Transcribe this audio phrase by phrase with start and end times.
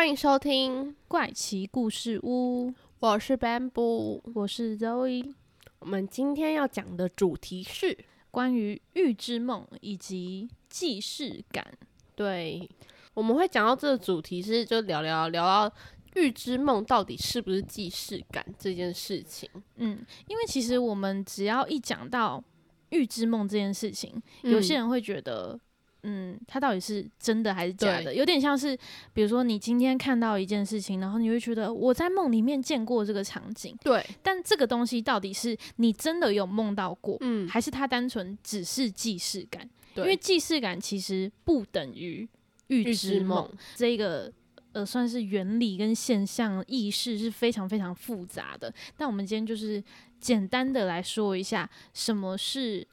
[0.00, 4.18] 欢迎收听，怪奇故事屋，我是 Bamboo。
[4.32, 5.34] 我是 Zoe。
[5.78, 7.94] 我们今天要讲的主题是
[8.30, 11.76] 关于预知梦以及既视感。
[12.14, 12.66] 对，
[13.12, 15.76] 我们会讲到这个主题是就聊聊聊到
[16.14, 19.50] 预知梦到底是不是既视感这件事情。
[19.76, 22.42] 嗯，因为其实我们只要一讲到
[22.88, 25.60] 预知梦这件事情，有些人会觉得，
[26.02, 28.14] 嗯，它到底是真的还是假的？
[28.14, 28.76] 有点像是，
[29.12, 39.68] 比如说你今天看到一件事情，然后你会觉得我在梦里面见过这个场景，对，但这个东西到底是你真的有梦到过，嗯，还是它单纯只是既视感？
[39.94, 42.28] 对因为既视感其实不等于
[42.68, 44.32] 预预知梦，这个
[44.72, 48.72] 呃算是原理跟现象意识是非常非常复杂的。
[48.96, 49.82] 但我们今天就是
[50.20, 52.86] 简单的来说一下什么是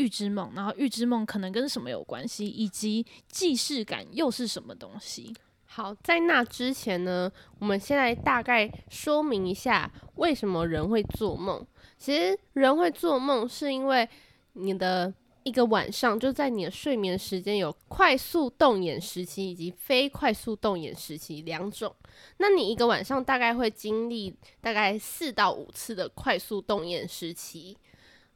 [0.00, 5.34] 预知梦，然后预知梦可能跟什么有关系，以及既视感又是什么东西。
[5.66, 11.64] 好，在那之前呢，我们先来大概说明一下为什么人会做梦。
[11.98, 14.08] 其实人会做梦是因为
[14.54, 15.12] 你的
[15.42, 21.94] 一个晚上，就在你的睡眠时间有快速动眼时期以及非快速动眼时期两种。
[22.38, 27.76] 那你一个晚上大概会经历大概四到五次的快速动眼时期。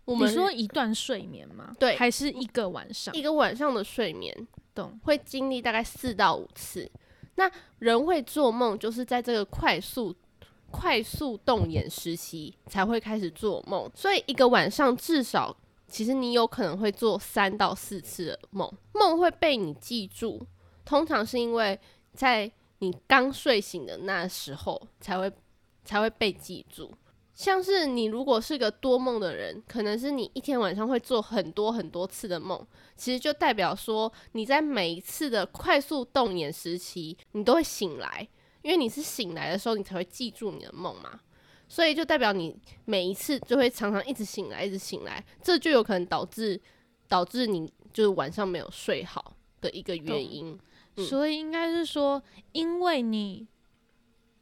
[0.04, 1.74] 我们你说一段睡眠吗？
[1.78, 3.14] 对还是一个晚上？
[3.14, 4.98] 一个晚上的睡眠，懂？
[5.04, 6.90] 会经历大概四到五次。
[7.36, 10.14] 那人会做梦，就是在这个快速、
[10.70, 15.56] 快速动眼时期才会开始做梦，所以一个晚上至少，
[15.88, 20.46] 其实你有可能会做三到四次的梦，梦会被你记住。
[20.84, 21.78] 通常是因为
[22.12, 25.32] 在你刚睡醒的那时候才会
[25.84, 26.92] 才会被记住。
[27.34, 32.64] 像是你如果是个多梦的人，可能是你一天晚上会做很多很多次的梦，
[32.96, 38.26] 其实就代表说你在每一次的快速动眼时期，你都会醒来，
[38.62, 41.20] 因为你是醒来的时候，你才会记住你的梦嘛。
[41.66, 46.60] 所以就代表你每一次就会常常一直醒来，一直醒来，这就有可能导致
[47.08, 50.52] 导致你就是晚上没有睡好的一个原因。
[50.96, 53.48] 嗯所以应该是说，因为你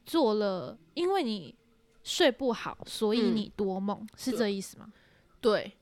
[0.05, 1.55] 做了，因为你
[2.03, 3.35] 睡不好，所以嗯。
[3.35, 4.87] 你多梦，是这意思吗？
[5.41, 5.73] 对，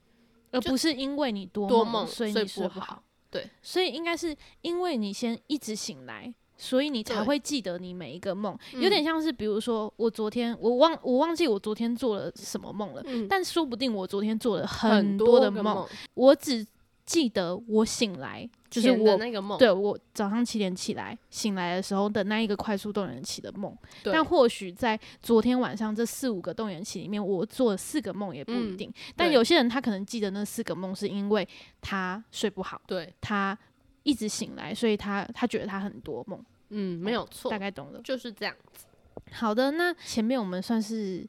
[0.52, 2.80] 而不是因为你多多梦所以你睡不。
[2.80, 3.04] 好。
[3.30, 8.58] 对，所以应该是因为你先一直醒来，所以你才会记得你每一个梦。
[8.74, 8.82] 嗯。
[8.82, 16.66] 有点像是，比如说我昨天我忘我忘记我昨天做了什么梦了，嗯，但说不定我昨天做了很多的梦，我只
[17.12, 24.14] 记得我醒来，就是我那个梦，对我早上七点起来，醒来的时候的那一个快速动员期的梦，对。
[24.14, 28.94] 但或许在昨天晚上这四五个动员期里面，我做了四个梦也不一嗯定。
[29.14, 31.46] 但有些人他可能记得那四个梦，是因为
[31.82, 33.58] 他睡不好，对，他
[34.04, 37.52] 一直醒来，所以他他觉得他很多梦，嗯，没有错。
[37.52, 38.00] 大，概懂了。
[38.04, 38.86] 就是这样子。
[39.34, 41.28] 好的，那前面我们算是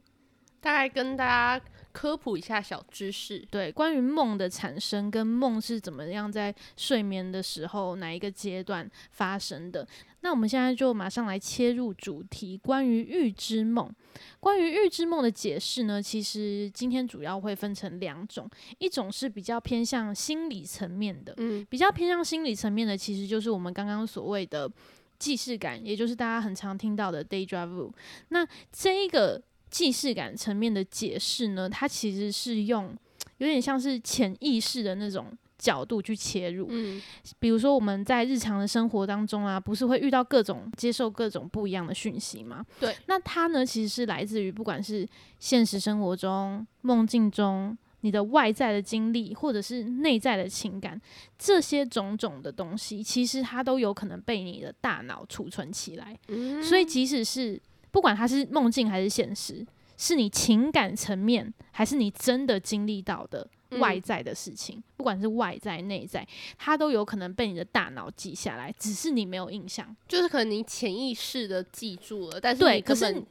[0.60, 3.46] 大概跟大家科普一下小知识。
[3.50, 9.86] 对关于梦的产生跟梦是怎么样在睡眠的时候哪一个阶段发生的。
[10.24, 13.92] 那我们现在就马上来切入主题，关于预知梦。
[14.38, 18.48] 关于预知梦的解释呢，其实今天主要会分成两种，
[18.78, 24.70] 一种是比较偏向心理层面的，嗯，比较偏向心理层面的，其实就是我们刚刚所谓的
[25.18, 27.92] 既视感，也就是大家很常听到的 deja vu。
[28.28, 29.42] 那这一个
[29.72, 32.94] 既视感层面的解释呢，它其实是用
[33.38, 35.26] 有点像是潜意识的那种
[35.58, 36.66] 角度去切入。
[36.70, 37.02] 嗯，
[37.40, 42.64] 比如说我们在日常的生活当中啊，不是会遇到各种接受各种不一样的讯息吗？
[42.78, 45.08] 对，那它呢其实是来自于不管是
[45.40, 47.76] 现实生活中、梦境中。
[48.04, 51.00] 你的外在的经历，或者是内在的情感，
[51.38, 56.18] 这些种种的东西，其实它都有可能被你的大脑储存起来。
[56.26, 59.64] 嗯所以，即使是不管它是梦境还是现实，
[59.96, 66.26] 是你情感层面，还是你真的经历到的嗯外在的事情，不管是外在、内在，
[66.58, 69.94] 它都有可能被你的大脑记下来，只是你没有印象。
[70.08, 73.22] 就是可能你潜意识的记住了，但是对，可是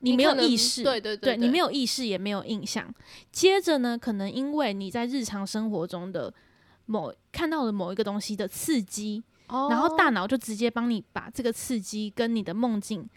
[0.00, 2.94] 你没有意识，对对对对，你没有意识，也没有印象。
[3.32, 6.32] 接着呢，可能因为你在日常生活中的
[6.86, 13.08] 某看到了某一个东西的刺激，然后大脑脑就直接帮你把这个刺激跟你的梦境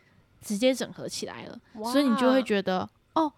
[0.43, 1.59] 直接整合起来了，
[1.91, 3.31] 所以你就会觉得哦，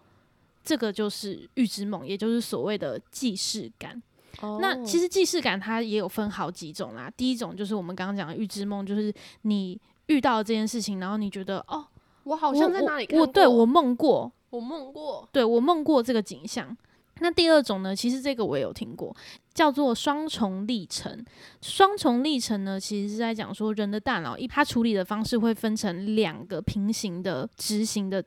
[0.63, 4.01] 这个就是预知梦，也就是所谓的既视感。
[4.41, 7.09] 得那其实既视感它也有分好几种啦。
[7.15, 9.13] 第一种就是我们刚刚讲的预知梦，就是
[9.43, 11.85] 你遇到这件事情，然后你觉得哦，
[12.23, 16.75] 我好像在哪里看过，我我对我梦过，我梦过，对我梦过这个景象。
[17.19, 19.15] 那第二种呢，其实这个我也有听过，
[19.53, 21.23] 叫做双重历程。
[21.61, 28.23] 双重历程呢，其实是在讲说人的大脑一它处理的方式会分成两个平行的执行的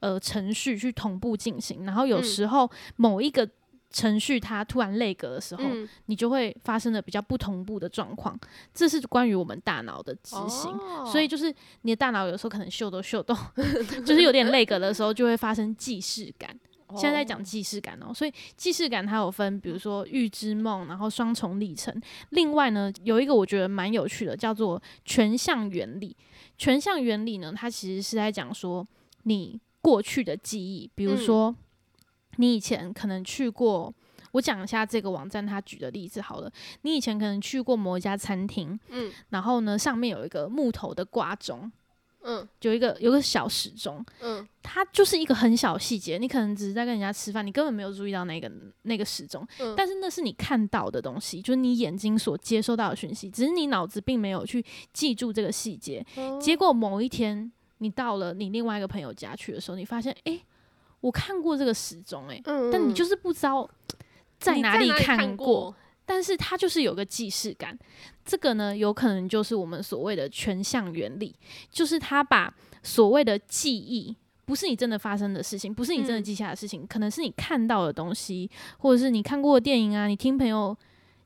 [0.00, 3.48] 呃程序去同步进行，然后有嗯时候某一个
[3.92, 8.38] 程序它突然累格的时候，嗯，你就会发生了比较不同步的状况。
[8.74, 10.70] 这是关于我们大脑的执行。
[10.72, 11.52] 哦所以就是
[11.82, 13.36] 你的大脑有时候可能秀都秀动，
[14.04, 16.58] 就是有点累格的时候，就会发生既视感。
[16.96, 21.94] 现在在讲既视感哦，所以既视感它有分，比如说预知梦，然后双重历程。
[22.30, 26.16] 另外呢，有一个我觉得蛮有趣的，叫做全像原理。
[26.58, 28.86] 全像原理呢，它其实是在讲说
[29.24, 31.54] 你过去的记忆，比如说
[32.36, 33.92] 你以前可能去过。
[34.32, 36.48] 我讲一下这个网站他举的例子好了，
[36.82, 41.68] 你以前可能去过某一家餐厅，嗯然后呢上面有一个木头的挂钟，
[42.22, 48.50] 嗯有一个有个小时钟，嗯它就是一个很小细节，你可能只是在跟人家吃饭，你根本没有注意到那个
[48.82, 56.04] 那个时钟，嗯，但是那是你看到的东西，就是你眼睛所接收到的讯息，只是你脑子并没有去记住这个细节。
[56.16, 60.40] 哦结果某一天你到了你另外一个朋友家去的时候，你发现，诶，
[61.00, 63.68] 我看过这个时钟，诶，嗯但你就是不知道
[64.38, 65.74] 在哪里看看过。？
[66.10, 67.78] 但是它就是有个既视感，
[68.24, 71.32] 这个呢，有可能就是我们所谓的全像原理，
[71.70, 72.52] 就是它把
[72.82, 80.76] 所谓的记忆，不是你真的发生的事情，不是你真的嗯记下的事情，可能是你看到的东西，或者是你看过的电影啊，你听朋友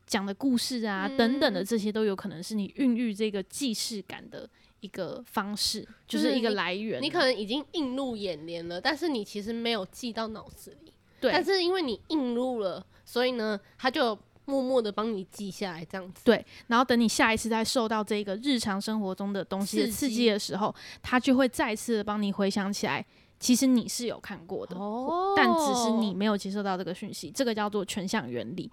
[0.07, 4.47] 讲的故事啊，等等的，嗯这些都有可能是你孕育这个既视感的
[4.81, 7.01] 一个方式，就是一个来源。
[7.01, 10.93] 你可能已经映入眼帘了，但是你其实没有记到脑子里。
[11.23, 16.21] 对，但是因为你映入了，所以呢，它就默默的帮你记下来，这样子。
[16.25, 23.05] 对，然后等你下一次再受到这个日常生活中的东西的刺刺激激的时候，它就会再次的帮你回想起来，
[23.39, 28.71] 其实你是有看过的，哦但只是你没有接受到这个讯息，这个叫做全像原理。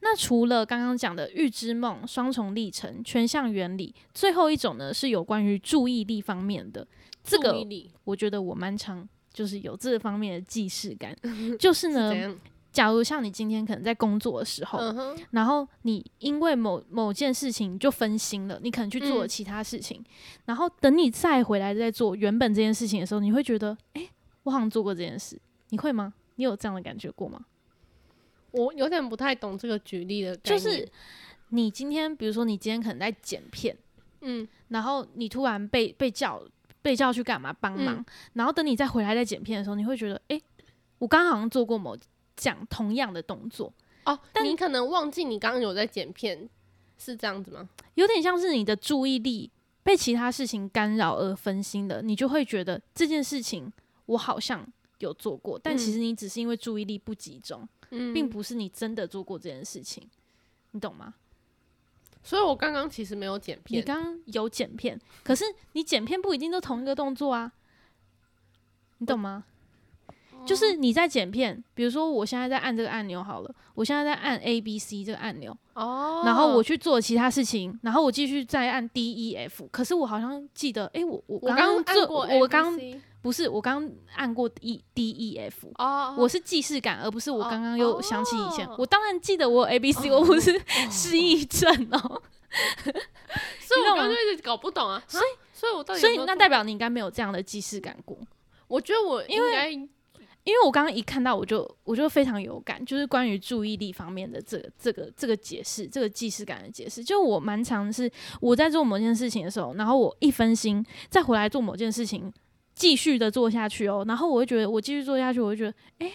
[0.00, 6.86] 那除了刚刚讲的预知梦、双重历程、全像原理，最后一种呢是有关于注意力方面的。
[7.22, 7.56] 这个
[8.04, 11.16] 我觉得我蛮常就是有这方面的既视感，
[11.58, 12.12] 就是呢？
[12.74, 20.04] 假如像你今天可能在工作的时候，嗯，然后你因为某某件事情就分心了，你可能去做其他事情，
[20.44, 24.10] 然后等你再回来再做原本这件事情的时候，你会觉得，诶，
[24.42, 26.12] 我好像做过这件事，你会吗？
[26.34, 27.40] 你有这样的感觉过吗？
[28.50, 30.88] 我有点不太懂这个举例的概就，是
[31.50, 33.76] 你今天，比如说你今天可能在剪片，
[34.22, 36.42] 嗯然后你突然被被叫
[36.82, 40.42] 被叫去干嘛帮忙，嗯然后等你再回来再剪片的时候，你会觉得，诶，
[40.98, 41.96] 我刚刚好像做过某
[42.36, 43.72] 讲同样的动作，
[44.04, 46.48] 哦，但你可能忘记你刚刚有在剪片，
[46.98, 47.68] 是这样子吗？
[47.94, 49.50] 有点像是你的注意力
[49.82, 53.72] 被其他事情干扰而分心的，你就会觉得这件事情
[54.06, 54.66] 我好像
[54.98, 60.08] 有做过，但其实你只是因为注意力不集中，嗯，并不是你真的做过这件事情，
[60.72, 61.14] 你懂吗？
[62.22, 67.52] 所以我刚刚其实没有剪片你，刚刚有剪片，可是你剪片不一定都同一个动作啊，
[68.96, 69.44] 你懂吗？
[70.46, 82.78] 就是你在剪片，比如说我现在在按这个按钮好了，我现在在按 A B C 这个按钮，哦，然后我去做其他事情，然后我继续再按 D E F，可是我好像记得，诶，我我我刚刚过我刚
[83.22, 88.76] 不是我刚按过 E D E F，哦，我是既视感，而不是我哦刚刚又想起以前，哦。
[88.78, 90.60] 我当然记得我有 A B C，我不是
[90.90, 91.98] 失忆症哦，
[93.60, 95.24] 所以我刚刚就一直搞不懂啊，所以
[95.54, 98.16] 所以我到底所以那代表你应该没有这样的既视感过。
[98.68, 99.70] 我觉得我应该
[100.44, 107.02] 因为我刚刚一看到，我就我就非常有感，就是关于注意力方面的这个这个这个解释，这个既视感的解释。
[107.02, 108.10] 就我蛮常是
[108.40, 112.30] 我在做某件事情的时候，然后我一分心，再回来做某件事情，
[112.74, 116.12] 继续的做下去哦，然后我会觉得我继续做下去，我会觉得，诶，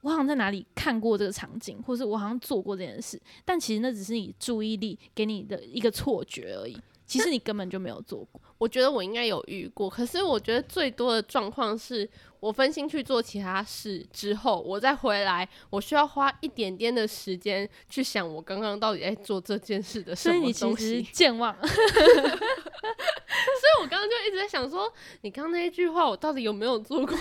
[0.00, 8.40] 我好像在哪里看过这个场景，或是我好像做过这件事，但其实那只是你注意力给你的一个错觉而已，其实你根本就没有做过。
[8.58, 12.08] 我觉得我应该有遇过，可是我觉得最多的状况是
[12.40, 21.02] 我分心去做其他事之后，我再回来，我需要花一点点的时间去想我刚刚到底在做这件事的什么所以你其东西。
[21.04, 21.72] 实 健忘， 所以
[23.82, 24.90] 我刚刚就一直在想说，
[25.22, 27.18] 你刚刚那一句话我到底有没有做过？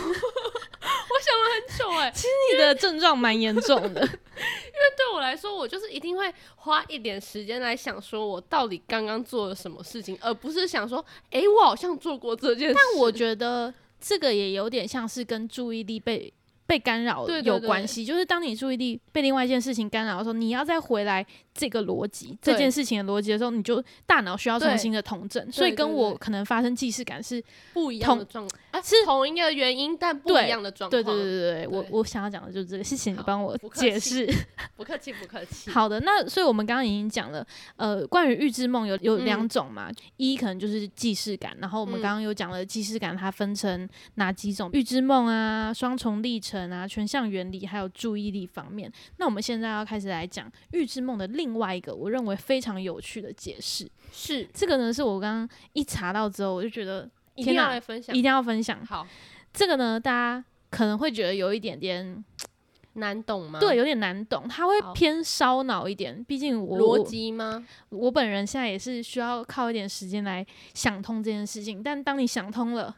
[1.34, 2.14] 很久哎、
[2.52, 4.02] 你的症状蛮严重的。
[4.02, 12.76] 因为对我来说，我就是一定会花一点时间来想，说我到底刚刚做了什么事情，而不是想说，诶，我好像做过这件事。
[12.76, 16.34] 但我觉得这个也有点像是跟注意力被
[16.66, 27.44] 被干扰有关系，就是当你注意力被另外一件事情干扰的时候，你要再回来这个逻辑这件事情的逻辑的时候，你就大脑需要重新的统整，所以跟我可能发生既视感是
[27.74, 30.92] 不一样的状，啊，是同一个原因，但不一样的状况。
[30.92, 34.26] 对对对对对，我我想要讲的就是这个，谢谢你帮我解释。
[34.76, 35.70] 不客气，不客气。
[35.70, 44.70] 好的，那所以我们刚刚已经讲了，呃，关于预知梦有有嗯两种嘛，一可能就是既视感，然后我们嗯刚刚有讲了既视感，它分成哪几种？
[44.74, 48.92] 预知梦啊、双重历程啊、全项原理，还有注意力方面。
[49.18, 53.90] 那我们现在要开始来讲预知梦的另外一个我认为非常有趣的解释。
[54.12, 58.22] 是这个呢，是我刚刚一查到之后，我就觉得一定要来分享一。
[58.22, 58.86] 定要分享。
[58.86, 59.08] 好
[59.52, 62.24] 这个呢，大家可能会觉得有一点点
[62.96, 63.60] 难懂吗？
[63.60, 66.24] 对，有点难懂，它会偏烧脑一点。
[66.26, 67.66] 毕竟我逻辑吗？
[67.90, 70.46] 我本人现在也是需要靠一点时间来
[70.76, 72.96] 想通这件事情，但当你想通了，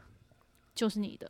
[0.76, 1.28] 就是你的。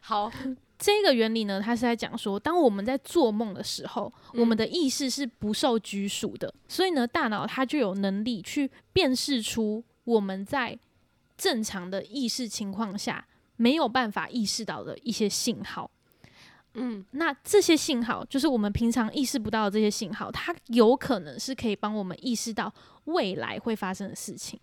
[0.00, 0.30] 好，
[0.76, 10.78] 这个原理呢，它是在讲说，当我们在做梦的时候，我们嗯的意识是不受拘束的，所以呢，大脑它就有能力去辨识出我们在
[11.38, 13.24] 正常的意识情况下
[13.56, 15.88] 没有办法意识到的一些信号。
[16.74, 22.72] 嗯，那这些信号，就是我们平常意识不到的这些信号，它有可能是可以帮我们意识到
[23.04, 24.58] 未来会发生的事情。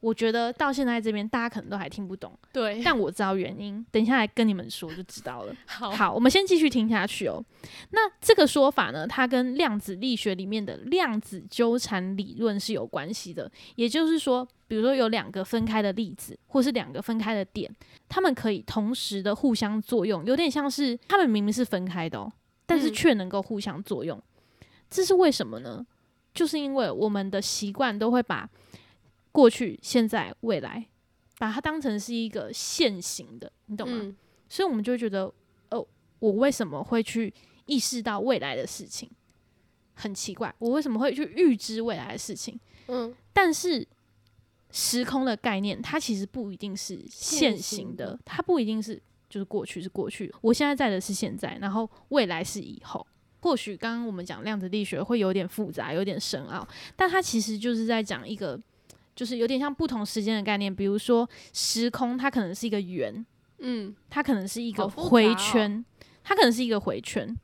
[0.00, 5.54] 我觉得到现在这边，大家可能都还听不懂，对，但我知道原因，等一下来跟你们说就知道了。
[5.66, 7.44] 好，好，我们先继续听下去哦。
[7.90, 13.50] 那这个说法呢，它跟量子力学里面的量子纠缠理论是有关系的。
[13.76, 17.70] 也就是说，比如说有两个分开的粒子，或是两个分开的点，
[18.08, 22.32] 它们可以同时的互相作用，有点像是它们明明是分开的哦，
[22.64, 24.18] 但是嗯却能够互相作用。
[24.88, 25.86] 这是为什么呢？
[26.32, 28.48] 就是因为我们的习惯都会把
[29.32, 30.86] 过去、现在、未来，
[31.38, 33.98] 把它当成是一个现行的，你懂吗？
[34.02, 34.16] 嗯，
[34.48, 35.32] 所以我们就会觉得，
[35.70, 35.86] 哦，
[36.18, 37.32] 我为什么会去
[37.66, 39.10] 意识到未来的事情？
[39.94, 42.58] 很奇怪，我为什么会去预知未来的事情？
[42.88, 43.86] 嗯，但是
[44.70, 53.06] 时空的概念，它其实不一定是现现行的，它不一定是就是过去是过去，我现在在的是现在，然后未来是以后。
[53.42, 58.60] 或许刚刚我们讲量子力学会有点复杂，有点深奥，但它其实就是在讲一个，
[59.14, 60.74] 就是有点像不同时间的概念。
[60.74, 63.24] 比如说时空，它可能是一个圆，
[63.58, 65.84] 嗯，它可能是一个回哦圈，
[66.22, 67.36] 它可能是一个回圈。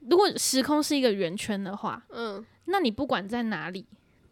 [0.00, 3.84] 如果时空是一个圆圈的话，嗯，那你不管在哪里，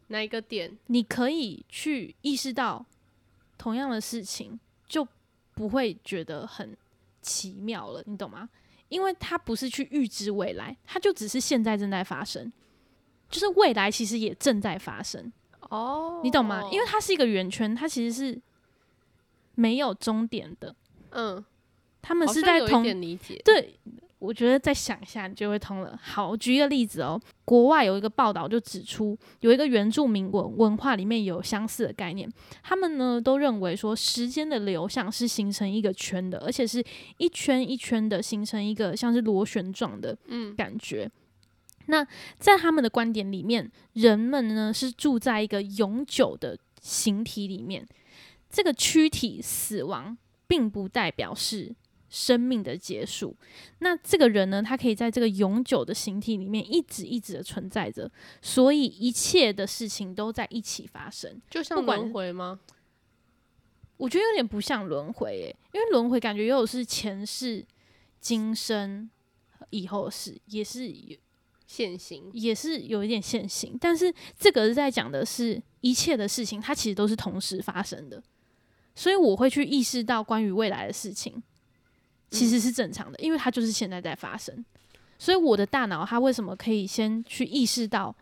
[0.08, 0.76] 哪一个点？
[0.86, 2.86] 你可以去意识到
[3.58, 5.06] 同样的事情，就
[5.52, 6.76] 不会觉得很
[7.20, 8.48] 奇妙了，你懂吗？
[8.88, 12.50] 因为它不是去预知未来，它就只是现在正在发生，
[13.28, 15.32] 就是未来其实也正在发生，
[15.70, 16.62] 哦你懂吗？
[16.72, 18.40] 因为它是一个圆圈，它其实是
[19.54, 20.74] 没有终点的，
[21.10, 21.44] 嗯，
[22.02, 23.40] 他们是在同理解。
[23.44, 23.78] 对，
[24.18, 25.98] 我觉得再想一下，你就会通了。
[26.02, 32.30] 好，我举一个例子哦，国外有一个报道就指出，有一个原住民文文化里面有相似的概念，
[32.62, 36.84] 他们呢都认为说，时间的流向是形成一个圈的，而且是
[37.18, 41.10] 一圈一圈的形成一个像是螺旋状的嗯，感觉。
[41.86, 42.06] 那
[42.38, 47.86] 在他们的观点里面，人们呢是住在一个永久的形体里面，
[48.50, 50.16] 这个躯体死亡
[50.46, 51.74] 并不代表是
[52.08, 53.36] 生命的结束。
[53.80, 61.40] 那这个人呢，他可以在这个永久的形体里面一直一直的存在着，所以一切的事情都在一起发生。
[61.50, 62.60] 就像轮回吗？
[63.96, 67.66] 我觉得有点不像轮回诶，因为轮回感觉又是前世、
[68.20, 69.08] 今生、
[69.70, 71.16] 以后的事，也是有
[71.66, 72.30] 现行。
[72.32, 78.22] 也是有一点现行，但是这个是在讲的是一切的事情，它其实都是同时发生的，
[78.94, 81.42] 所以我会去意识到关于未来的事情，
[82.30, 84.64] 其实是正常的，因为它就是现在在发生。
[85.18, 88.14] 所以我的大脑它为什么可以先去意识到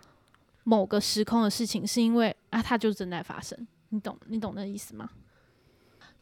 [0.63, 3.67] 某个时空的事情，是因为啊，它就正在发生。
[3.91, 5.11] 你懂你懂那意思吗？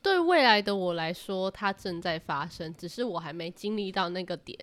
[0.03, 4.59] 对未来的我来说，它正在发生，只是我还没经历到那个点，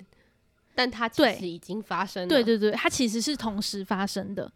[0.80, 2.30] 但它其对实已经发生了。
[2.30, 4.50] 对，对对，它其实是同时发生的。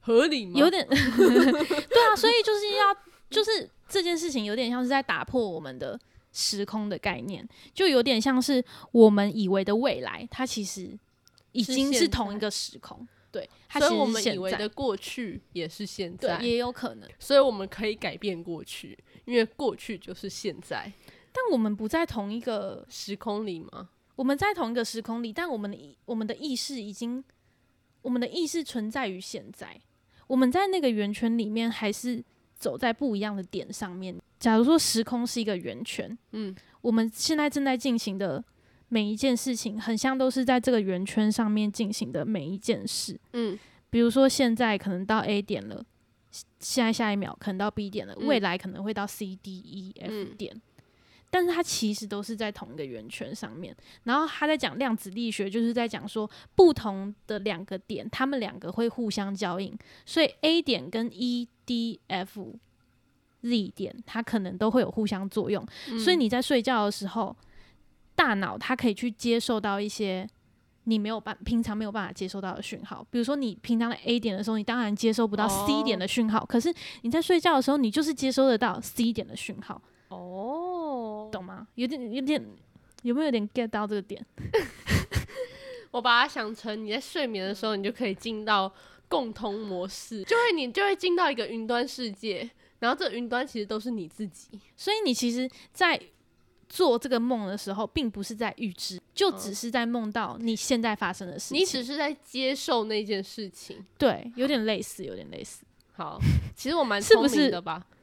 [0.00, 0.60] 合理吗？
[0.60, 2.94] 有点 对啊，所以就是要
[3.30, 5.98] 就是这件事情有点像是在打破我们的
[6.30, 10.94] 时空的概念，就有点像是我们以为的未来，它其实
[11.52, 20.92] 已经是同一个时空，对，它所以我们以为的过去也是现在，也有可能，所以我们可以改变过去，因为过去就是现在
[21.32, 23.88] 但我们不在同一个，时空里吗？
[24.16, 27.22] 我们在同一个时空里，但我们的意我们的意识已经，
[28.02, 29.80] 我们的意识存在于现在。
[30.26, 32.24] 我们在那个圆圈里面，还是
[32.58, 34.18] 走在不一样的点上面。
[34.40, 38.44] 假如说时空是一个圆圈，嗯，我们现在正在进行的
[38.88, 43.18] 每一件事情，很像都是在这个圆圈上面进行的每一件事。
[43.32, 43.58] 嗯
[43.88, 45.82] 比如说现在可能到 A 点了，
[46.58, 50.60] 现在下一秒可能到 B 点了，嗯未来可能会到 C D E F 嗯点，
[51.36, 53.76] 但是它其实都是在同一个圆圈上面。
[54.04, 59.76] 然后他在讲量子力学，就是在讲说不同的两个点，它们两个会互相交映，
[60.06, 62.58] 所以 A 点跟 E D F
[63.42, 65.62] Z 点，它可能都会有互相作用。
[65.90, 67.36] 嗯所以你在睡觉的时候，
[68.14, 70.26] 大脑它可以去接受到一些
[70.84, 73.06] 你没有办平常没有办法接收到的讯号。
[73.10, 80.55] 比如说你平常的 A 点的时候，你当然接收不到 C 点的讯号，可是你在睡觉的时候，你就是接收得到 C 点的讯号，哦，
[81.30, 81.66] 懂吗？
[81.74, 82.44] 有点有点
[83.02, 84.24] 有没有有点 get 到这个点？
[85.92, 88.72] 我把它想成你在睡眠的时候，你就可以进到
[89.08, 94.60] 共通模式，就会你就会进到一个云端世界，然后这云端其实都是你自己。
[94.76, 95.98] 所以你其实，在
[96.68, 101.58] 做这个梦的时候，并不是在预知，就只是在梦到你现在发生的事情。
[101.58, 103.82] 你只是在接受那件事情。
[103.96, 105.64] 对，有点类似，有点类似。
[105.94, 106.18] 好，
[106.54, 107.76] 其实我蛮 聪明的吧？
[107.78, 107.95] 是不是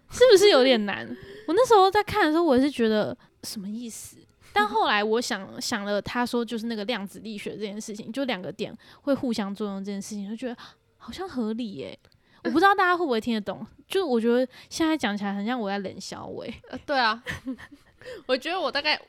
[0.50, 1.06] 有点难？
[1.48, 4.18] 我那时候在看的时候，我也是觉得什么意思？
[4.54, 10.56] 但 后来我想想了，他说就是那个量子力学这件事情，就两个点会互相作用这件事情，就觉得
[10.98, 11.98] 好像合理耶、
[12.46, 16.54] 我不知道大家会不会听得懂，就我觉得现在讲起来很像我在冷笑喂。
[16.70, 17.24] 呃，对啊，
[18.28, 19.00] 我觉得我大概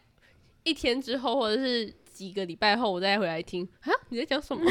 [0.62, 4.64] 一天之后，或者是几个礼拜后，我再回来听啊，你在讲什么？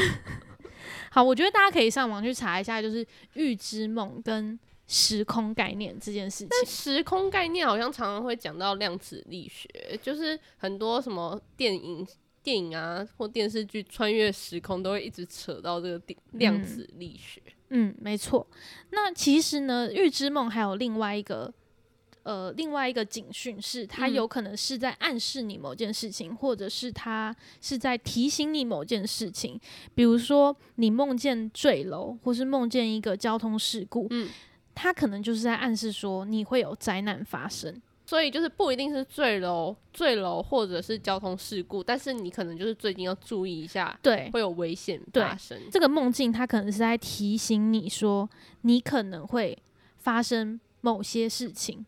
[1.10, 6.48] 好，我觉得大家可以上网去查一下，就是预知梦跟时空概念这件事情。
[6.50, 9.68] 但时空概念好像常常会讲到量子力学，
[10.02, 12.06] 就是很多什么电影、
[12.42, 17.40] 电影啊或电视剧穿越时空都会一直扯到这个电量子力学。
[17.70, 18.46] 嗯，没错。
[18.90, 21.52] 那其实呢，预知梦还有另外一个
[22.22, 29.58] 呃另外一个警讯是，它嗯有可能是在暗示你某件事情，或者是它是在提醒你某件事情。
[29.94, 34.28] 比如说，你梦见坠楼，或是梦见一个交通事故，嗯
[34.74, 37.80] 它可能就是在暗示说你会有灾难发生。
[38.06, 45.58] 所以就是不一定是坠楼、坠楼或者是交通事故，但是你可能就是最近要注意一下，对，会有危险发生。
[45.72, 48.28] 这个梦境，它可能是在提醒你说，
[48.60, 49.56] 你可能会
[49.96, 51.84] 发生某些事情。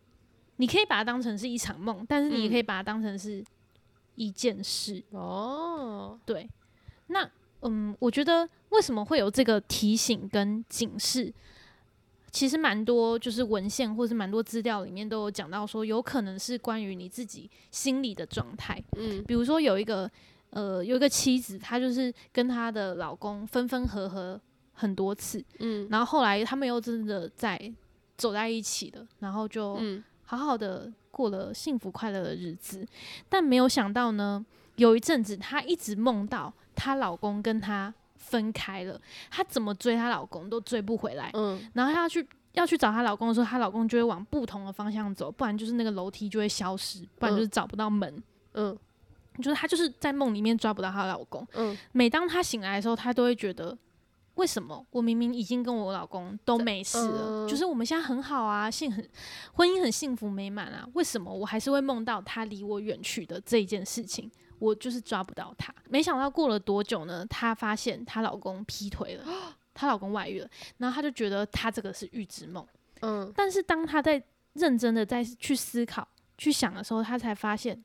[0.55, 3.45] 你可以把它当成是一场梦，但是你也嗯可以把它当成是
[4.15, 5.03] 一件事。
[5.11, 6.49] 哦，对，
[7.05, 7.29] 那
[7.61, 11.31] 嗯，我觉得为什么会有这个提醒跟警示？
[12.31, 18.83] 其实蛮多，就是文献或是蛮多资料里面都有讲到说，有可能是关于你自己心理的状态。
[18.97, 20.09] 嗯比如说有一个
[20.49, 24.39] 呃有一个妻子，她就是跟她的老公分分合合
[24.73, 27.73] 很多次，嗯然后后来他们又真的在
[28.17, 32.85] 走在一起了，然后就嗯好好的过了幸福快乐的日子。
[33.29, 38.99] 但没有想到呢，有一阵子她一直梦到她老公跟她分开了，
[39.31, 42.27] 她怎么追她老公都追不回来，嗯然后她要去。
[42.53, 48.23] 要去找她老公的时候，她老公就会往不同的方向走，不然就是那个楼梯就会消失，不然就是找不到门。
[48.53, 48.75] 嗯
[49.37, 51.45] 就是她就是在梦里面抓不到她老公。
[51.53, 53.77] 嗯，每当她醒来的时候，她都会觉得，
[54.33, 59.07] 为什么我明明已经跟我老公都没事了，嗯就是我们现在很好啊，幸很
[59.53, 64.31] 婚姻很幸福美满啊，为什么我还是会梦到他离我远去的这一件事情？
[64.59, 65.73] 我就是抓不到他。
[65.89, 67.25] 没想到过了多久呢？
[67.29, 69.25] 她发现她老公劈腿了，
[69.73, 72.65] 她老公外遇了，然后她就觉得她这个是预知梦。
[73.01, 74.21] 嗯但是当她在
[74.53, 77.83] 认真的在去思考、去想的时候，她才发现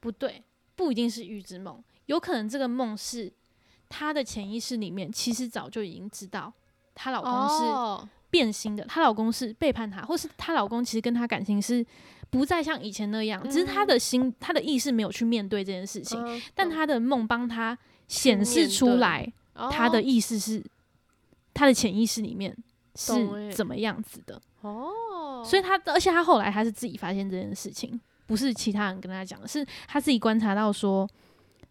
[0.00, 0.42] 不对，
[0.74, 3.32] 不一定是预知梦，有可能这个梦是
[3.88, 6.52] 她的潜意识里面其实早就已经知道
[6.94, 11.86] 她老公是哦变心的，她老公是背叛她，或是她老公其实跟她感情是
[12.34, 19.32] 不再像以前那样，只是他的心、他的意识没有去面对这件事情，嗯但他的梦帮他显示出来，
[19.70, 20.60] 他的哦意识是
[21.54, 22.52] 他的潜意识里面
[23.06, 24.42] 懂欸是怎么样子的。
[24.62, 31.08] 哦，所以他，而且他后来他是自己发现这件事情，不是其他人跟他讲的，是他自己观察到说，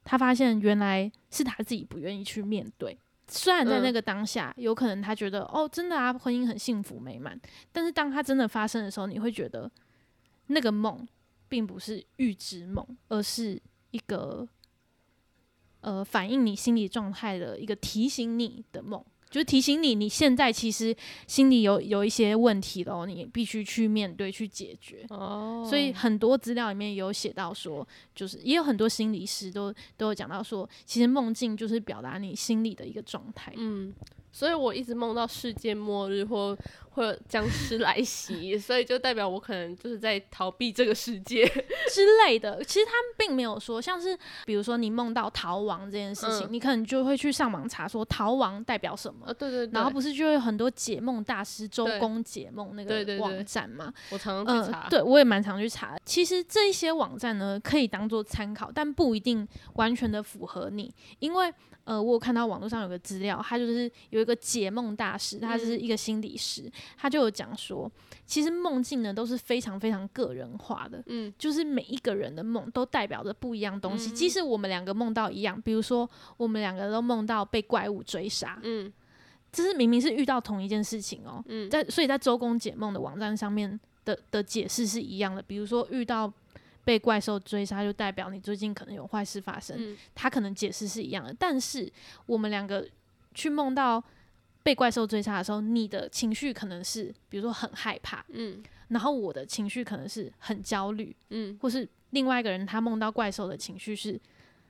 [0.06, 2.97] 他发现原来是他自己不愿意去面对。
[3.28, 7.39] 虽然在那嗯个当下，有可能他觉得哦，真的啊，婚姻很幸福美满，
[7.71, 9.69] 但是当他真的发生的时候，你会觉得
[10.47, 11.08] 那个梦
[11.47, 14.47] 并不是预知梦，而是一个
[15.82, 19.03] 呃反映你心理状态的一个提醒你的梦。
[19.29, 25.03] 就是提醒你，你现在其实心里有有一些问题了，你必须去面对、去解决。
[25.10, 33.51] 哦所以很多资料里面有写到说，就是也有很多心理师都都有讲到说，其实梦境就是表达你心理的一个状态。
[33.58, 33.91] 嗯，
[34.32, 36.56] 所以我一直梦到世界末日或
[36.93, 41.45] 或者僵尸来袭， 所以就代表我可能就是在逃避这个世界。
[41.91, 42.63] 之类的。
[42.63, 49.25] 其实他们并没有说，像是比如说你梦到逃亡这件事情，嗯你可能就会去上网查说逃亡代表什么。
[49.27, 53.93] 呃，对对对，然后不是就会有很多解梦大师周公解梦那个对对对网站嘛？
[54.12, 55.97] 我常常嗯去查，，对我也蛮常去查。
[56.06, 61.53] 其实这一些网站呢，可以当做参考，但不一定完全的符合你，因为
[61.86, 67.91] 呃，我有看到网络上有个资料，他就是有一个解梦大师，他是一个心理师，他就有讲说，
[68.26, 74.12] 其实梦境呢都是非常非常个人化的，嗯就是每一个人的梦都代表着不一样东西。
[74.12, 78.91] 嗯即使我们两个梦到一样，比如说我们两个都梦到被怪物追杀，嗯
[79.52, 85.41] 这是明明是遇到同一件事情哦、嗯，在所以在周公解梦的网站上面的的解释是一样的。
[85.43, 86.32] 比如说遇到
[86.84, 91.36] 被怪兽追杀，就代表你最近可能有坏事发生，嗯他可能解释是一样的。
[91.38, 91.88] 但是
[92.26, 92.84] 我们两个
[93.36, 94.04] 去梦到
[94.63, 98.63] 被怪兽追杀的时候，你的情绪可能是比如说很害怕，嗯。
[98.89, 101.58] 然后我的情绪可能是很焦虑，嗯。
[101.62, 104.19] 或是另外一个人他梦到怪兽的情绪是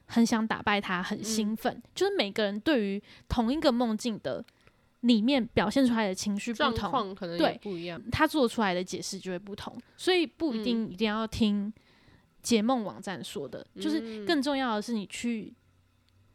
[0.06, 1.82] 很想打败他，很兴奋。
[1.94, 4.44] 就是每个人对于同一个梦境的
[5.02, 8.02] 里面表现出来的情绪不同，可能对不一样。
[8.12, 11.72] 他做出来的解释就会不同，所以不一定一定要听
[12.42, 14.26] 解梦网站说的，就是嗯。
[14.26, 15.54] 更重要的是你去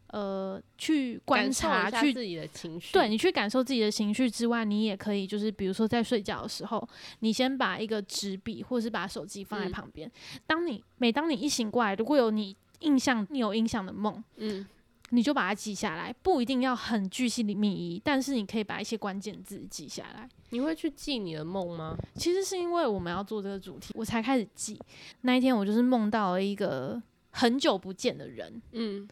[0.09, 6.89] 呃去观察，去自己的情绪，对你去感受自己的情绪之外，你也可以就是比如说在睡觉的时候，
[7.21, 10.11] 你先把一个纸笔或是把手机放在嗯旁边，
[10.47, 14.67] 当你每当你一醒过来，如果有你印象你有印象的梦，嗯
[15.11, 20.29] 你就把它记下来，不一定要很巨细靡遗，但是你可以把一些关键字记下来。
[20.51, 21.97] 你会去记你的梦吗？
[22.15, 24.79] 其实是因为我们要做这个主题，我才开始记。
[25.23, 29.09] 那一天我就是梦到了一个很久不见的人，嗯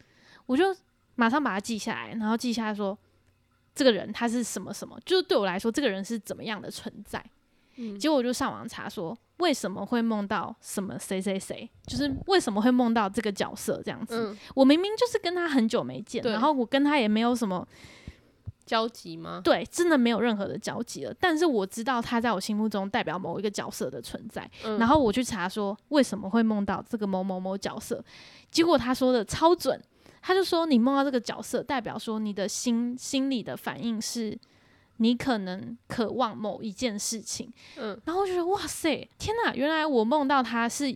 [0.47, 0.75] 我就
[1.13, 2.97] 马上把它记下来，然后记下来说
[3.75, 7.23] 这个人他是什么什么，就是对我来说这个人是怎么样的存在。
[7.79, 14.31] 嗯结果我就上网查说为什么会梦到什么谁谁谁，就是为什么会梦到这个角色这样子。
[14.31, 17.67] 嗯，我明明就是跟他很久没见，对然后我跟他也没有什么
[18.65, 19.41] 交集吗？
[19.43, 21.13] 对，真的没有任何的交集了。
[21.19, 28.03] 但是我知道他在我心目中代表某一个角色的存在，嗯然后我去查说为什么会梦到这个某某某角色，
[28.49, 29.79] 结果他说的超准，
[30.27, 34.37] 他就说你梦到这个角色，代表说你的心心里的反应是。
[34.99, 39.53] 你可能渴望某一件事情，嗯然后我就觉得哇塞，天哪！
[39.53, 40.91] 原来我梦到他是，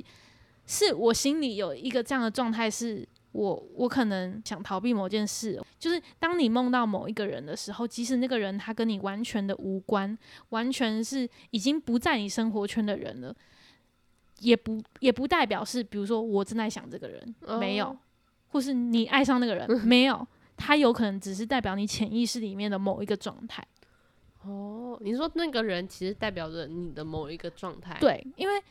[0.65, 10.17] 是我心里有一个这样的状态，是我我可能想逃避某件事，就是当你梦到某一个人的时候，即使那个人他跟你完全的无关，
[10.49, 13.35] 完全是已经不在你生活圈的人了，
[14.39, 17.97] 也不也不代表是，比如说我正在想这个人，没有哦，
[18.51, 23.65] 或是你爱上那个人，没有，他有可能只是代表你潜意识里面的某一个状态。
[24.43, 28.61] 哦，你说那个人其实代表着你的某一个状态，，对，因为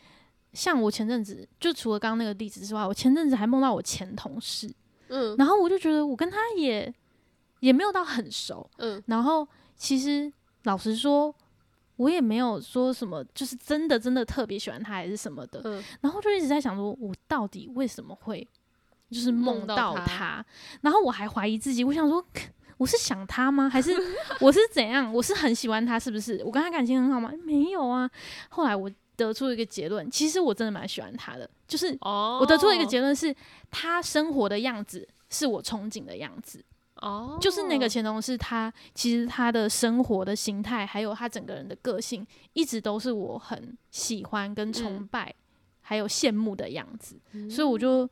[0.52, 4.68] 像我前阵子，就除了刚刚那个例子之外，我前阵子还梦到我前同事，
[5.08, 5.36] 嗯。
[5.36, 6.92] 然后我就觉得我跟他也
[7.60, 9.00] 也没有到很熟，嗯。
[9.06, 10.32] 然后其实
[10.64, 11.32] 老实说，
[11.94, 15.80] 我也没有说什么，就是真的真的特别喜欢他还是什么的，嗯。
[16.00, 18.44] 然后就一直在想说，我到底为什么会
[19.10, 20.46] 就是梦梦到到他他？
[20.82, 22.24] 然后我还怀疑自己，我想说，
[22.76, 23.68] 我是想他吗？
[23.68, 23.94] 还是
[24.40, 25.12] 我是怎样？
[25.12, 26.42] 我是很喜欢他，是不是？
[26.44, 27.32] 我跟他感情很好吗？
[27.44, 28.10] 没有啊。
[28.48, 33.34] 后来我得出一个结论，其实我真的蛮喜欢他的，就是哦，我得出一个结论是，
[33.70, 36.64] 他生活的样子是我憧憬的样子。
[37.02, 45.34] 哦，就是那个前同事，他其实他的生活的形态，还有他整个人的个性，一直都是我很喜欢跟崇嗯拜，
[45.80, 47.18] 还有羡慕的样子。
[47.32, 48.06] 嗯，所以我就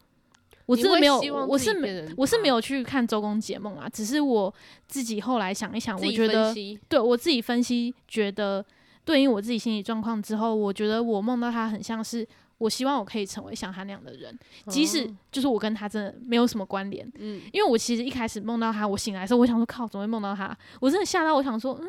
[0.69, 4.55] 我真的没有我是没我是没有去看周公解梦啊，只是我
[4.87, 6.55] 自己后来想一想，我觉得
[6.89, 8.65] 对我自己分析，觉得
[9.05, 12.29] 对应我自己心理状况之后，我觉得我梦到他很像是。
[12.59, 20.59] 我希望我可以成为像他那样的人，即使哦就是我跟他真的没有什么关联，嗯因为我其实一开始梦到他，我醒来的时候，我想说靠，怎么会梦到他？
[20.81, 21.87] 我真的吓到，我想说，嗯，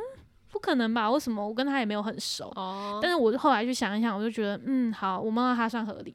[0.51, 1.09] 不可能吧？
[1.09, 2.53] 为什么我跟他也没有很熟？
[2.55, 6.13] 哦，但是我后来去想一想，我就觉得，嗯，好，我梦到他算合理。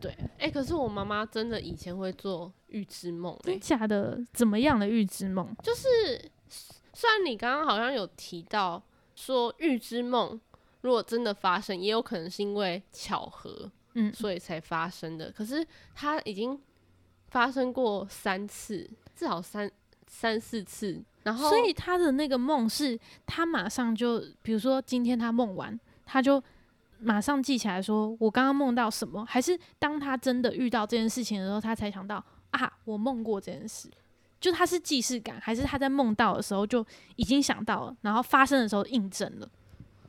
[0.00, 4.22] 对，哎、可是我妈妈真的以前会做预知梦、欸真，假的？
[4.32, 5.54] 怎么样的预知梦？
[5.62, 6.30] 就是
[6.92, 8.82] 虽然你刚刚好像有提到
[9.14, 10.38] 说预知梦
[10.82, 15.32] 如果真的发生，也有可能是因为巧合，嗯，所以才发生的。
[15.32, 16.60] 可是它已经
[17.28, 19.70] 发生过三次，至少三
[20.06, 26.40] 三四次，然后所以他的那个梦是，他马上就，比如说今天他梦完，他就
[27.00, 29.24] 马上记起来说，我刚刚梦到什么？
[29.26, 33.90] 还是当他真的遇到这件事情的时候，他才想到啊，我梦过这件事？
[34.38, 36.84] 就他是既视感，还是他在梦到的时候就
[37.16, 39.48] 已经想到了，然后发生的时候印证了？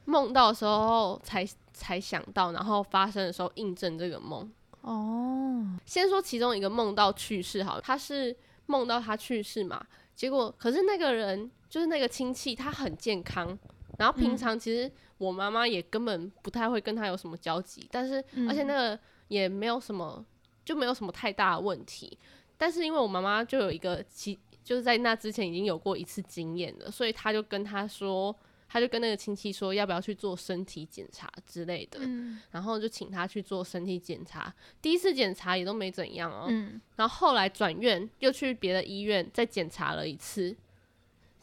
[0.05, 4.49] 梦到的时候才才想到，然后发生的时候印证这个梦。
[4.81, 8.35] 哦，先说其中一个梦到去世，好，他是
[8.67, 13.57] 梦到他去世嘛，结果可是那个人就是那个亲戚，他很健康，
[13.97, 18.15] 然后平嗯常其实我妈妈也根本不太会跟他有什么交集，但是、
[18.47, 20.25] 而且嗯那个也没有什么
[20.63, 22.17] 就没有什么太大的问题，
[22.57, 28.35] 但是因为我妈妈就有一个其就是在那之前已经有过一次经验了，所以他就跟他说。
[28.69, 34.53] 他就跟那个亲戚说要不要去做身体检查之类的，嗯然后就请他去做身体检查。
[34.81, 40.53] 第一次检查也都没怎样哦，嗯，然后后来转院又去别的医院再检查了一次，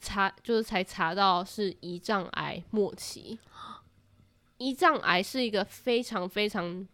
[0.00, 3.38] 查就是才查到是胰脏癌末期。
[4.58, 6.86] 胰脏癌是一个非常非常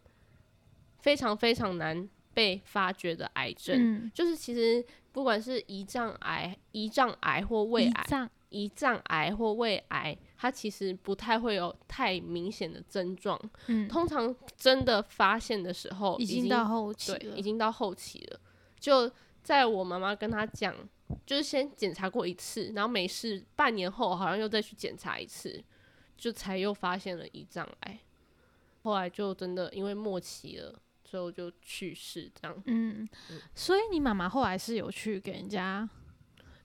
[0.99, 13.39] 非常非常难被发觉的癌症，嗯，就是其实不管是胰脏癌、胰脏癌或胃癌，胰脏，癌或胃癌，它其实不太会有太明显的症状。
[13.67, 18.39] 嗯，通常真的发现的时候，已经到后期对，了，已经到后期了。
[18.79, 19.09] 就
[19.43, 20.75] 在我妈妈跟她讲，
[21.25, 25.63] 就是先检查过一次，然后没事，半年后好像又再去检查一次，
[26.17, 27.99] 就才又发现了胰脏癌。
[28.83, 32.31] 后来就真的因为末期了，最后就去世。
[32.41, 33.07] 这样嗯，
[33.53, 35.87] 所以你妈妈后来是有去给人家，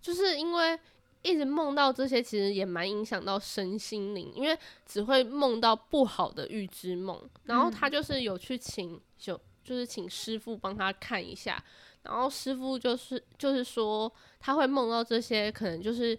[0.01, 0.79] 就是因为
[1.23, 4.57] 一直梦到这些，其实也蛮影响到身心灵，因为
[4.87, 7.29] 只会梦到不好的预知梦。
[7.45, 11.63] 然后他就是有去请就就是请师傅帮他看一下，
[12.09, 16.19] 然后师傅就是就是说他会梦到这些，可能就是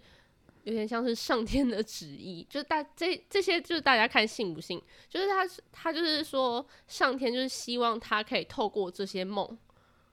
[0.64, 9.58] 有点像是上天的旨意，就是大这这些就是大家看信不信，就是他他就是说上天就是希望他可以透过这些梦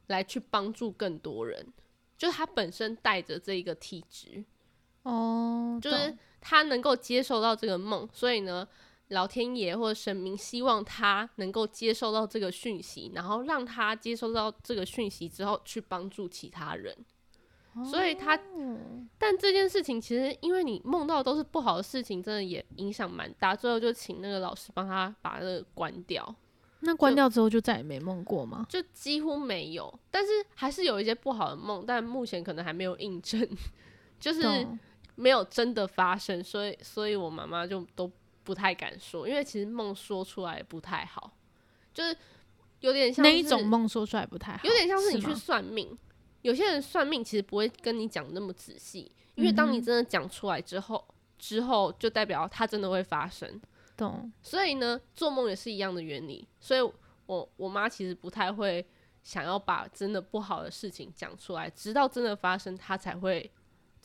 [0.07, 1.65] 来去帮助更多人，
[2.17, 4.43] 就是他本身带着这一个体质，
[5.03, 8.67] 哦，就是他能够接受到这个梦，所以呢，
[9.09, 16.95] 老天爷或者神明希望他能够接受到这个讯息，然后让他接收到这个讯息之后去帮助其他人。
[17.83, 18.39] 所以他，哦
[19.17, 23.53] 但这件事情其实因为你梦到都是不好的事情，真的也影响蛮大。
[23.53, 26.35] 最后就请那个老师帮他把那个关掉，
[26.79, 28.65] 那关掉之后就再也没梦过吗？
[28.69, 33.45] 就几乎没有，但是还是有一些不好的梦，但目前可能还没有印证，
[34.19, 34.65] 就是
[35.15, 38.09] 没有真的发生，所以所以我妈妈就都
[38.45, 41.33] 不太敢说，因为其实梦说出来不太好，
[41.93, 42.15] 就是
[42.79, 45.97] 有点像那一种梦说出来不太好，有点像是你去算命，
[46.43, 51.03] 有些人算命其实不会跟你讲那么仔细，因为当你真的讲出来之后，
[51.39, 53.59] 之后就代表它真的会发生。
[53.97, 56.47] 懂，所以呢，做梦也是一样的原理。
[56.59, 56.81] 所以
[57.25, 58.85] 我我妈其实不太会
[59.23, 63.49] 想要把真的不好的事情讲出来，直到真的发生，她才会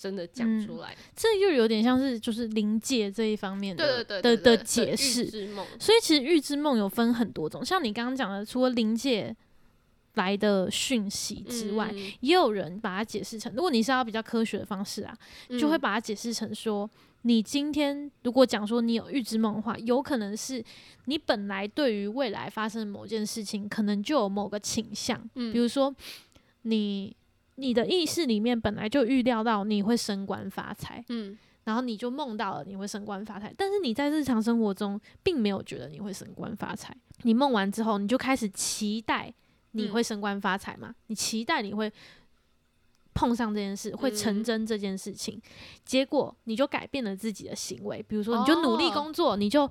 [0.00, 0.96] 真的讲嗯出来。
[1.14, 5.26] 这又有点像是就是灵界这一方面对的对对对的的解释。
[5.78, 9.36] 所以其实预知梦有分很多种，像你刚刚讲的，除了灵界
[10.14, 15.14] 来的讯息之外，嗯也有人把它解释成，如果你是要比较科学的方式啊，
[15.50, 16.88] 就会嗯把它解释成说，
[17.22, 20.64] 你今天如果讲说你有预知梦的话，有可能是
[21.04, 25.94] 你本来对于未来发生的某件事情，可能就有某个倾向，嗯比如说
[26.62, 27.14] 你
[27.60, 36.96] 你的意识里面本来就预料到你会升官发财，嗯然后你就梦到了你会升官发财，但是你在日常生活中并没有觉得你会升官发财。
[37.22, 39.32] 你梦完之后，你就开始期待
[39.72, 40.94] 你嗯会升官发财嘛？
[41.08, 41.92] 你期待你会
[43.14, 45.40] 碰上这件事，会成嗯真这件事情，
[45.84, 49.70] 结果你就改变了自己的行为，比如说你就努力哦工作，你就。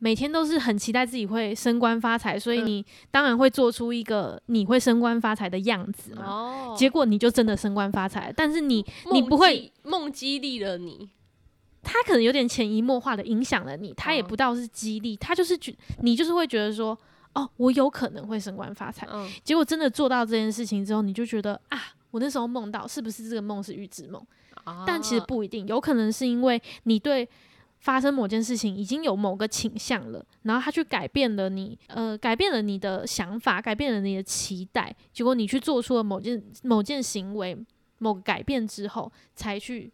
[0.00, 6.24] 每天都是很期待自己会升官发财，所以嗯你当然会做出一个你会升官发财的样子嘛。
[6.24, 11.08] 哦，结果你就真的升官发财了，但是你你不会梦激励了你，
[11.82, 16.96] 他可能有点潜移默化的影响了你，他也哦不到是激励，他就是觉你就是会觉得说，
[17.34, 19.06] 哦，我有可能会升官发财。
[19.10, 21.80] 嗯结果真的做到这件事情之后，你就觉得啊，
[22.12, 24.24] 我那时候梦到是不是这个梦是预知梦？
[24.86, 27.26] 但其实啊不一定，有可能是因为你对
[27.80, 37.56] 发生某件事情已经有某个倾向了，然后他去改变了你，呃，改变了你的想法，改变了你的期待，结果你去做出了某件某件行为，
[37.98, 39.92] 某个改变之后，才去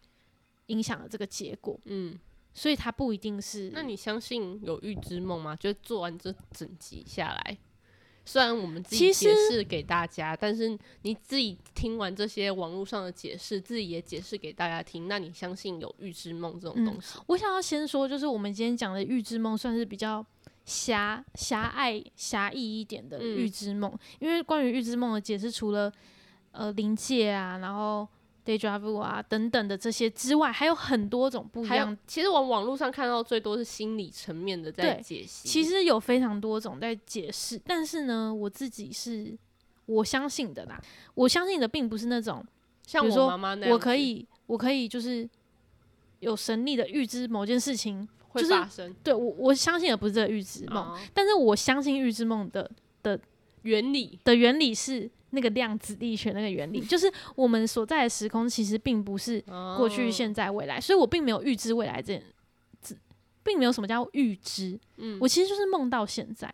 [0.66, 1.78] 影响了这个结果。
[1.84, 2.18] 嗯，
[2.52, 3.70] 所以它不一定是。
[3.74, 5.54] 那你相信有预知梦吗？
[5.54, 7.58] 就做完这整集下来，
[8.24, 17.18] 虽然我们自己解释给大家，但是你自己听完这些网络上的解释，自己也解释给大家听，那你相信有预知梦这种嗯东西？
[17.26, 20.24] 我想要先说，就是我们今天讲的预知梦，算是比较
[20.64, 23.92] 狭狭隘、狭义一点的嗯预知梦。
[24.18, 25.92] 因为关于预知梦的解释，除了
[26.52, 28.08] 呃临界啊，然后
[28.44, 35.48] deja vu 啊等等的这些之外，还有很多种不一样。，其实我网络上看到最多是心理层面的在解析。
[35.48, 39.36] 其实有非常多种在解释，但是呢，我自己是
[39.86, 40.80] 我相信的啦。
[41.14, 42.44] 我相信的并不是那种
[42.86, 45.28] 像我妈妈那样，我可以，我可以就是
[46.20, 48.06] 有神力的预知某件事情。
[48.28, 52.68] 会就是发生对我，我相信的不是这个预知梦，哦但是我相信预知梦的
[53.00, 53.16] 的
[53.62, 54.18] 原理。
[54.24, 59.40] 的原理是那个量子力学那个原理，就是我们所在的时空其实并不是
[59.76, 62.22] 过去、哦现在、未来，所以我并没有预知未来这件，
[62.80, 62.94] 这
[63.42, 66.52] 并没有什么叫预知，嗯我其实就是梦到现在，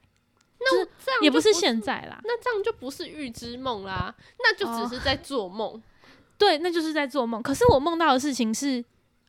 [0.58, 5.80] 那这样也不是现在啦，那这样就不是预知梦啦，那就哦只是在做梦。
[6.38, 7.42] 对，那就是在做梦。
[7.42, 8.82] 可是我梦到的事情是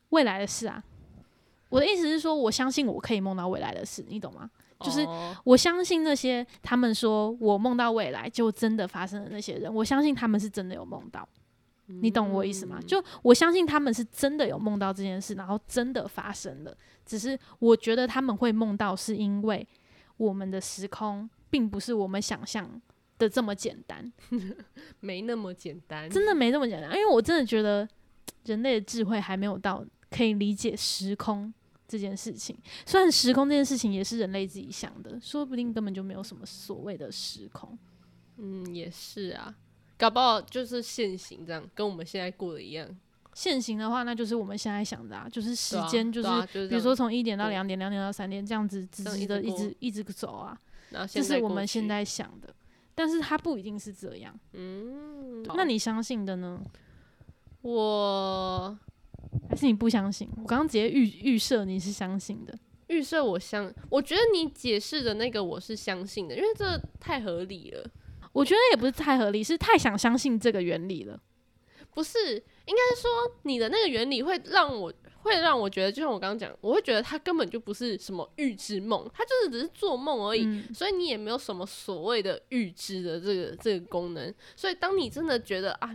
[0.08, 0.82] 未来的事啊。
[1.68, 4.50] 我的意思是说，我相信我可以梦到未来的事，你懂吗？
[4.82, 11.26] 就是哦我相信那些他们说我梦到未来就真的发生的那些人，我相信他们是真的有梦到，
[11.86, 12.78] 你懂我意思吗？
[12.80, 16.76] 嗯就我相信他们是真的有梦到这件事，然后真的发生了。
[17.04, 19.66] 只是我觉得他们会梦到，是因为
[20.16, 22.80] 我们的时空并不是我们想象
[23.18, 24.12] 的这么简单，
[25.00, 26.08] 没那么简单。
[26.08, 26.90] 真的没那么简单。
[26.92, 27.86] 因为我真的觉得
[28.44, 31.52] 人类的智慧还没有到可以理解时空。
[31.92, 37.78] 这件事情，虽然时空这件事情也是人类自己想的，说不定根本就没有什么所谓的时空。
[38.38, 39.54] 嗯，也是啊，
[39.98, 42.88] 搞不好就是现行这样，跟我们现在过的一样。
[43.34, 52.54] 现行的话，那就是我们现在想的啊，就是时间就是，对啊就是比如说从一点到两点，两点到三点这样子直这样直的一一直一直走啊，然后这是我们现在想的，
[52.94, 54.34] 但是它不一定是这样。
[54.54, 56.58] 嗯，那你相信的呢？
[57.60, 58.76] 我
[59.48, 60.28] 还是你不相信？
[60.36, 62.58] 我刚刚直接预预设你是相信的。
[62.88, 67.84] 预设我相，我觉得你解释的那个我是相信的，因为这太合理了。
[68.32, 71.20] 我觉得也不是太合理，是太想相信这个原理了。
[71.94, 73.10] 不是，应该是说
[73.42, 80.44] 你的那个原理会让我会让我觉得，就像我刚刚讲，我会觉得它根本就不是什么预知梦，它就是只是做梦而已。
[80.46, 84.34] 嗯所以你也没有什么所谓的预知的这个这个功能。
[84.56, 85.94] 所以当你真的觉得啊，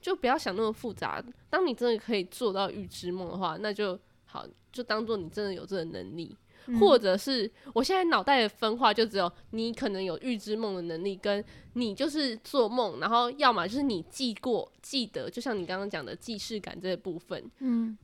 [0.00, 1.22] 就不要想那么复杂。
[1.48, 6.36] 当你真的可以做到预知梦的话，那就好，就当做你真的有这个能力。
[6.66, 17.96] 嗯或者是我现在脑袋的分化就只有你可能有预知梦的能力，跟你就是做梦，然后要么就是你记过记得，就像你刚刚讲的既视感这部分，嗯，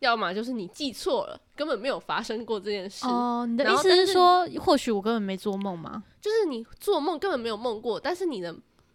[0.00, 3.06] 要么就是你记错了，根本没有发生过这件事。
[3.06, 6.04] 哦，你的意思是是说，或许我根本没做梦吗？
[6.20, 8.54] 就是你做梦根本没有梦过，但是你的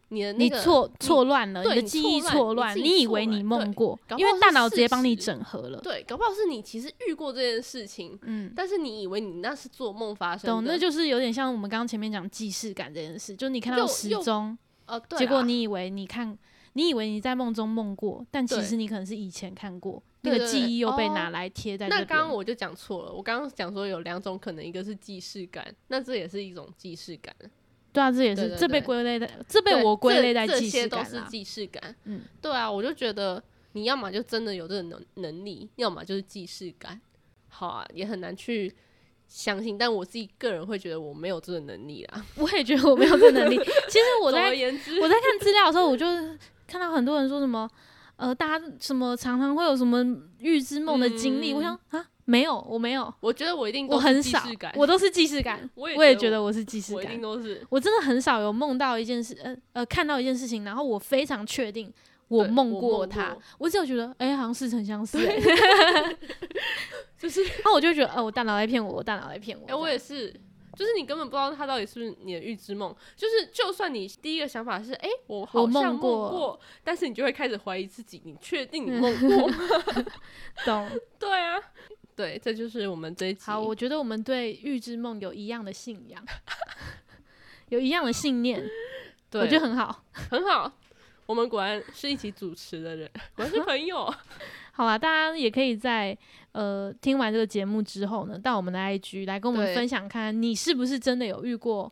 [0.10, 5.80] 你的那个你错错乱了，你的记忆错错乱，你以为你梦过，因为大脑直接帮你整合了。
[5.82, 16.38] 对，搞不好是你其实遇过这件事情，嗯，但是你以为你那是做梦发生的，懂，那就是有点像我们刚刚前面讲既视感这件事，就你看到时钟，呃，对结果你以为你看，
[16.74, 21.88] 你以为你在梦中梦过，但其实你可能是以前看过，那个记忆又被哦拿来贴在。
[21.88, 27.34] 那刚刚我就讲错了，我刚刚讲说有两种可能，一个是既视感，那这也是一种既视感，
[27.96, 31.02] 对啊，这也是这被归类在，这被我归类在既这些都。
[31.04, 31.96] 是既视感。
[32.04, 37.00] 嗯，对啊，我就觉得你要么就真的有这个能能力，要么就是既视感。
[37.48, 38.72] 好啊，也很难去
[39.28, 42.26] 相信，但我自己个人会觉得我没有这个能力啦。
[42.36, 43.58] 我也觉得我没有这能力。
[43.58, 46.06] 其实我在我在看资料的时候，我就
[46.68, 47.70] 看到很多人说什么，
[48.18, 50.06] 呃，大家什么常常会有什么
[50.40, 51.54] 预知梦的经历。
[51.54, 54.44] 嗯我想啊，没有，我没有，我觉得我一定我都是很少
[54.76, 55.70] 我都是既视感。
[55.76, 57.66] 我也我也觉得我是既视感我一定，都是。
[57.70, 61.94] 我真的很少有梦到一件事，呃呃，看到一件事情，然后我非常确定
[62.28, 66.18] 我梦过它过，我只有觉得，哎、好像似曾相识、欸，
[67.18, 69.66] 就是，然后我就觉得，哦、我大脑在骗我，我大脑在骗我。
[69.68, 70.32] 哎、我也是，
[70.76, 72.94] 就是你根本不知道它到底是不是你的预知梦。
[73.16, 79.52] 就是，就算你第一个想法是，哎、我好梦像梦过过，但是你就会开始怀疑自己，你确定你嗯 梦过？
[80.66, 80.90] 懂。
[81.20, 81.58] 对啊，
[82.16, 83.42] 对，这就是我们这一集。
[83.46, 86.24] 好，我觉得我们对预知梦有一样的信仰，
[87.70, 88.64] 有一样的信念，
[89.30, 90.04] 对我觉得很好。
[90.30, 90.72] 很好。
[91.26, 94.14] 我们果然是一起主持的人，果然是朋友。
[94.72, 96.16] 好啊，大家也可以在
[96.52, 101.92] 呃听完这个节目之后呢，到我们的 IG 来跟我们分享看，你是不是真的有遇过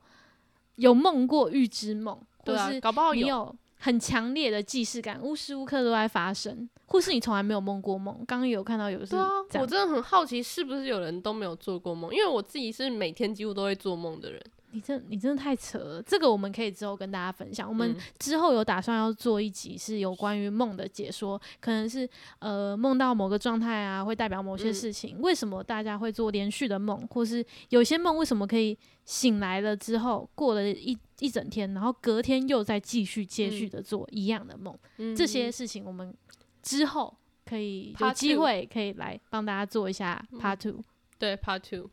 [0.75, 8.15] 有梦过预知梦，或是，搞不好有很强烈的既视感，无时无刻都在发生，或是你从来没有梦过梦。
[8.25, 9.27] 刚刚有看到有是对啊，
[9.59, 12.09] 我真的很好奇，是不是有人都没有做过梦？
[12.13, 14.41] 因为我自己是每天几乎都会做梦的人。
[14.71, 17.69] 你真你真的太扯了，这个我们可以之后跟大家分享。
[17.69, 22.09] 我们嗯之后有打算要做一集是有关于梦的解说，可能是
[22.39, 25.21] 呃梦到某个状态啊，会代表某些嗯事情。
[25.21, 28.75] 为什么大家会做连续的梦，或是有些梦为什么可以
[29.05, 34.77] 醒来了之后过了一一整天，然后隔天又再继续接续嗯的做一样的梦？
[34.97, 36.13] 嗯这些事情我们
[36.61, 37.15] 之后
[37.45, 40.83] 可以有机会可以来帮大家做一下嗯 Part Two。
[41.17, 41.89] 对 Part Two。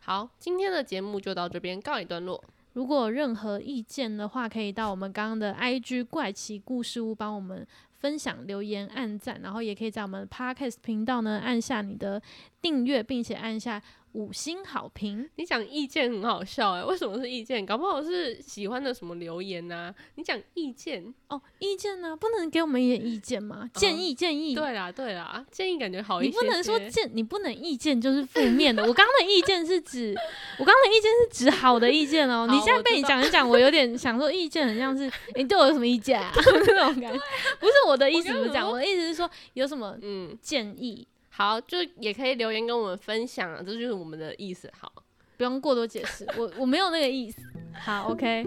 [0.00, 2.42] 好，今天的节目就到这边告一段落。
[2.72, 7.64] 如果有任何意见的话，可以到我们刚刚的 IG 怪奇故事屋帮我们
[8.00, 12.20] 分享、留言、按赞，然后也可以在我们 Podcast 频道呢按下你的
[12.60, 13.80] 订阅，并且按下
[14.12, 15.28] 五星好评。
[15.36, 17.64] 你讲意见很好笑哎、为什么是意见？
[17.64, 23.68] 搞不好是喜欢的什么留言呐、你讲意见，哦，意见呢、不能给我们一点意见吗？
[23.74, 24.54] 建议，建议。
[24.54, 28.82] 对啦对啦，建议感觉好一些你不能说建，你不能意见就是负面的。
[28.86, 30.14] 我刚刚的意见是指，
[30.58, 32.46] 我刚刚的意见是指好的意见哦。
[32.46, 37.20] 好你现在被你讲一讲，我有点想说意见很像是 你对我有什么意见啊 那种感觉。
[37.58, 38.66] 不是我的意思，不是这样。
[38.66, 44.70] 我我的意思是说有什么嗯，建议，好，就也可以留言跟我们分享啊，这就是我们的意思。
[44.78, 44.92] 好，
[45.38, 46.26] 不用过多解释。
[46.36, 47.40] 我我没有那个意思。
[47.72, 48.46] 好，OK，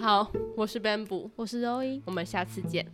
[0.00, 2.00] 好，我是 Bamboo，我是 Roy。
[2.06, 2.90] 我们下次见。